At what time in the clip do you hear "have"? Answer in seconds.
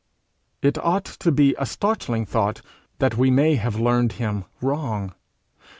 3.57-3.79